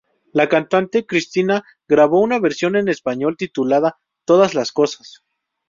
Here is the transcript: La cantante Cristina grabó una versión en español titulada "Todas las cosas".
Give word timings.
La 0.33 0.49
cantante 0.49 1.05
Cristina 1.05 1.63
grabó 1.87 2.21
una 2.21 2.39
versión 2.39 2.75
en 2.75 2.87
español 2.87 3.37
titulada 3.37 3.99
"Todas 4.25 4.55
las 4.55 4.71
cosas". 4.71 5.23